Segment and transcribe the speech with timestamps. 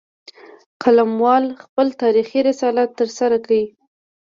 [0.83, 3.63] قلموال خپل تاریخي رسالت ترسره کړي